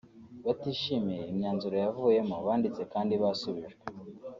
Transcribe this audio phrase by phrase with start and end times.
[0.45, 3.83] batishimiye imyanzuro yavuyemo banditse kandi basubijwe